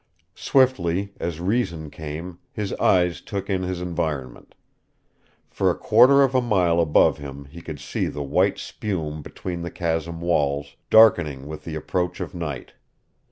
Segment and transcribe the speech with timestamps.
[0.33, 4.55] Swiftly, as reason came, his eyes took in his environment.
[5.47, 9.61] For a quarter of a mile above him he could see the white spume between
[9.61, 12.73] the chasm walls, darkening with the approach of night.